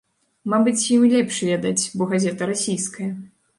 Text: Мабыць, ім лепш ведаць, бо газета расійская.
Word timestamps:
Мабыць, 0.53 0.83
ім 0.95 1.03
лепш 1.11 1.37
ведаць, 1.51 1.83
бо 1.99 2.09
газета 2.17 2.51
расійская. 2.55 3.11